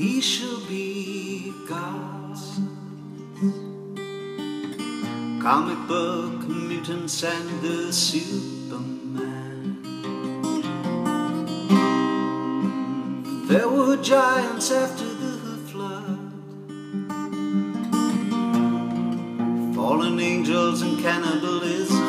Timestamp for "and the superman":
7.22-9.76